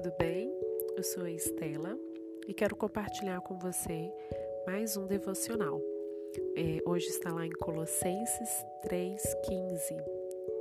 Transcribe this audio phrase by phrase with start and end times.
[0.00, 0.50] tudo bem?
[0.96, 1.94] Eu sou a Estela
[2.48, 4.10] e quero compartilhar com você
[4.66, 5.78] mais um devocional.
[6.56, 10.02] É, hoje está lá em Colossenses 3,15,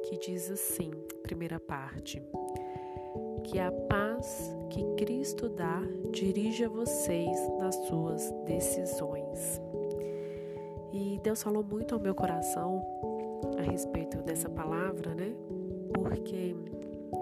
[0.04, 0.92] que diz assim,
[1.24, 2.22] primeira parte:
[3.46, 9.62] Que a paz que Cristo dá dirija vocês nas suas decisões.
[10.92, 12.84] E Deus falou muito ao meu coração
[13.58, 15.34] a respeito dessa palavra, né?
[15.94, 16.54] Porque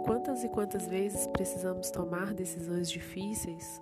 [0.05, 3.81] quantas e quantas vezes precisamos tomar decisões difíceis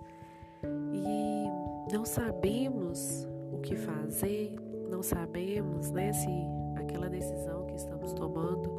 [0.92, 4.54] e não sabemos o que fazer,
[4.90, 6.28] não sabemos, né, se
[6.76, 8.72] aquela decisão que estamos tomando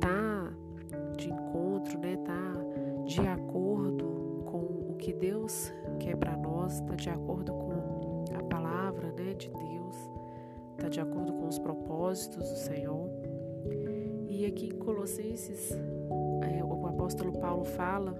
[0.00, 0.52] tá
[1.16, 2.52] de encontro, né, tá
[3.04, 9.12] de acordo com o que Deus quer para nós, tá de acordo com a palavra,
[9.12, 9.96] né, de Deus,
[10.76, 13.08] tá de acordo com os propósitos do Senhor.
[14.28, 15.72] E aqui em Colossenses
[17.08, 18.14] apóstolo Paulo fala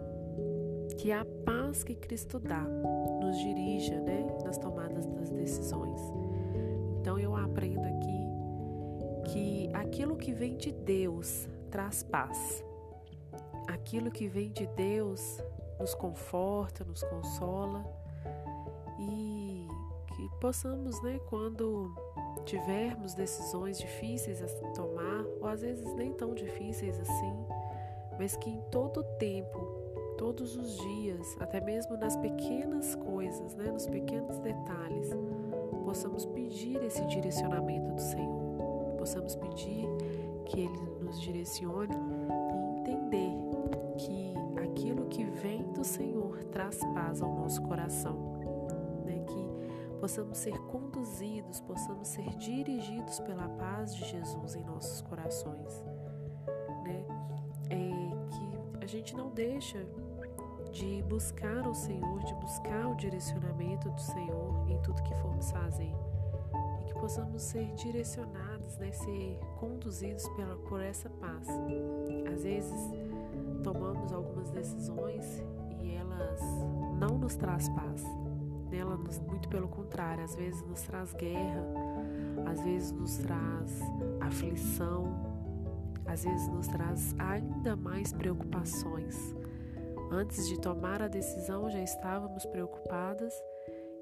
[0.97, 2.63] que a paz que Cristo dá
[3.21, 6.01] nos dirija né, nas tomadas das decisões.
[6.99, 12.65] Então eu aprendo aqui que aquilo que vem de Deus traz paz.
[13.67, 15.39] Aquilo que vem de Deus
[15.79, 17.85] nos conforta, nos consola
[18.99, 19.69] e
[20.17, 21.95] que possamos, né, quando
[22.47, 27.48] tivermos decisões difíceis a tomar, ou às vezes nem tão difíceis assim,
[28.19, 29.59] mas que em todo tempo,
[30.19, 35.11] todos os dias, até mesmo nas pequenas coisas, né, nos pequenos detalhes,
[35.85, 39.87] possamos pedir esse direcionamento do Senhor, possamos pedir
[40.47, 43.31] que Ele nos direcione e entender
[43.97, 48.37] que aquilo que vem do Senhor traz paz ao nosso coração,
[49.05, 55.85] né, que possamos ser conduzidos, possamos ser dirigidos pela paz de Jesus em nossos corações
[58.89, 59.87] gente não deixa
[60.73, 65.93] de buscar o Senhor, de buscar o direcionamento do Senhor em tudo que formos fazer.
[66.81, 71.47] E que possamos ser direcionados, né, ser conduzidos pela, por essa paz.
[72.33, 72.91] Às vezes
[73.63, 75.45] tomamos algumas decisões
[75.83, 76.41] e elas
[76.99, 78.03] não nos traz paz.
[78.73, 81.63] Ela nos, muito pelo contrário, às vezes nos traz guerra,
[82.51, 83.81] às vezes nos traz
[84.21, 85.28] aflição,
[86.09, 89.17] às vezes nos traz ainda mais preocupações.
[90.11, 93.35] Antes de tomar a decisão já estávamos preocupadas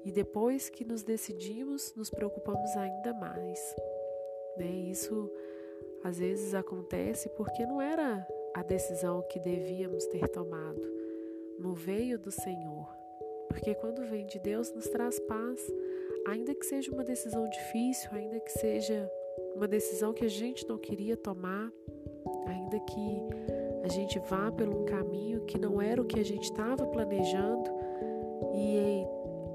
[0.05, 3.59] e depois que nos decidimos, nos preocupamos ainda mais.
[4.57, 4.89] Né?
[4.89, 5.29] Isso
[6.03, 10.81] às vezes acontece porque não era a decisão que devíamos ter tomado,
[11.59, 12.87] não veio do Senhor.
[13.49, 15.61] Porque quando vem de Deus, nos traz paz,
[16.27, 19.09] ainda que seja uma decisão difícil, ainda que seja
[19.55, 21.71] uma decisão que a gente não queria tomar,
[22.67, 23.21] ainda que
[23.83, 27.71] a gente vá por um caminho que não era o que a gente estava planejando
[28.53, 28.77] e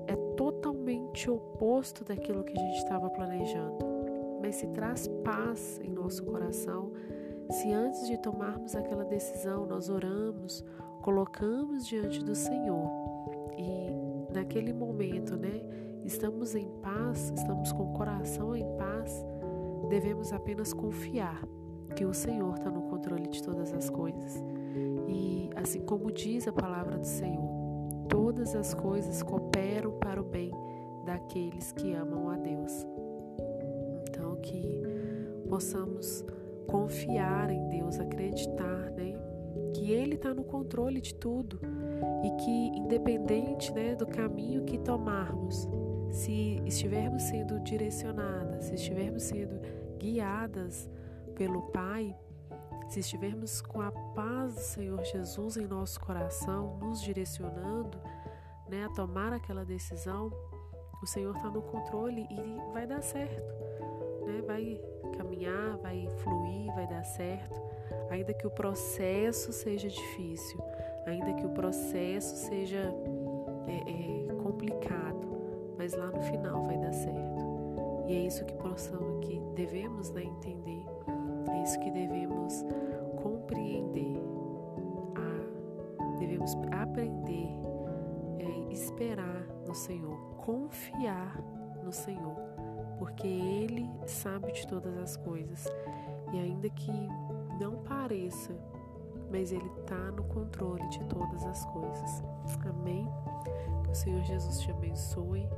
[0.06, 3.84] é totalmente oposto daquilo que a gente estava planejando.
[4.40, 6.92] Mas se traz paz em nosso coração,
[7.50, 10.64] se antes de tomarmos aquela decisão nós oramos,
[11.02, 12.90] colocamos diante do Senhor
[13.56, 15.60] e naquele momento, né,
[16.02, 19.24] estamos em paz, estamos com o coração em paz,
[19.90, 21.42] devemos apenas confiar
[21.92, 24.42] que o Senhor está no controle de todas as coisas.
[25.08, 27.50] E assim como diz a palavra do Senhor,
[28.08, 30.50] todas as coisas cooperam para o bem
[31.04, 32.86] daqueles que amam a Deus.
[34.08, 34.82] Então que
[35.48, 36.24] possamos
[36.66, 39.14] confiar em Deus, acreditar, né,
[39.74, 41.60] que Ele está no controle de tudo
[42.24, 45.68] e que independente, né, do caminho que tomarmos,
[46.10, 49.60] se estivermos sendo direcionadas, se estivermos sendo
[49.98, 50.88] guiadas
[51.32, 52.16] pelo Pai,
[52.88, 57.98] se estivermos com a paz do Senhor Jesus em nosso coração, nos direcionando
[58.68, 60.30] né, a tomar aquela decisão,
[61.02, 63.52] o Senhor está no controle e vai dar certo.
[64.26, 64.42] Né?
[64.46, 64.80] Vai
[65.16, 67.60] caminhar, vai fluir, vai dar certo.
[68.10, 70.60] Ainda que o processo seja difícil,
[71.06, 72.94] ainda que o processo seja
[73.66, 75.28] é, é, complicado,
[75.78, 77.42] mas lá no final vai dar certo.
[78.06, 80.84] E é isso que possamos, que devemos né, entender
[81.50, 82.64] é isso que devemos
[83.22, 84.22] compreender.
[86.18, 87.48] Devemos aprender,
[88.38, 91.36] é, esperar no Senhor, confiar
[91.82, 92.36] no Senhor,
[92.96, 95.66] porque Ele sabe de todas as coisas.
[96.32, 96.92] E ainda que
[97.60, 98.52] não pareça,
[99.32, 102.22] mas Ele está no controle de todas as coisas.
[102.68, 103.08] Amém?
[103.82, 105.48] Que o Senhor Jesus te abençoe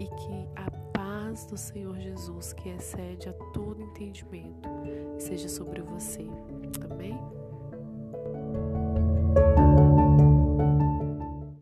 [0.00, 4.68] e que a paz do Senhor Jesus, que excede a todo entendimento,
[5.18, 6.26] seja sobre você.
[6.90, 7.18] Amém?